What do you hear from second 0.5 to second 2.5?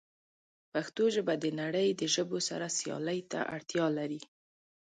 پښتو ژبه د نړۍ د ژبو